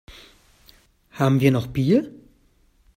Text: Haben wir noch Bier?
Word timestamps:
Haben 1.11 1.41
wir 1.41 1.51
noch 1.51 1.67
Bier? 1.67 2.09